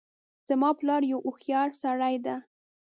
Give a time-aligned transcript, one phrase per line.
[0.49, 2.35] زما پلار یو هوښیارسړی ده